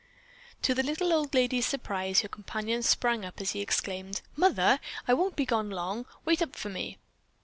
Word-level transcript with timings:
'"To 0.63 0.73
the 0.73 0.81
little 0.81 1.13
old 1.13 1.35
lady's 1.35 1.67
surprise, 1.67 2.21
her 2.21 2.27
companion 2.27 2.81
sprang 2.81 3.23
up 3.23 3.39
as 3.39 3.51
he 3.51 3.61
exclaimed: 3.61 4.21
"Mother, 4.35 4.79
I 5.07 5.13
won't 5.13 5.35
be 5.35 5.45
gone 5.45 5.69
long. 5.69 6.07
Wait 6.25 6.41
up 6.41 6.55
for 6.55 6.69
me!" 6.69 6.97